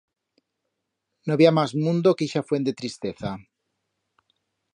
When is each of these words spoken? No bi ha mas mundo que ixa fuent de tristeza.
No 1.31 1.37
bi 1.41 1.47
ha 1.49 1.53
mas 1.57 1.73
mundo 1.83 2.15
que 2.17 2.27
ixa 2.29 2.45
fuent 2.49 2.67
de 2.69 2.75
tristeza. 2.81 3.37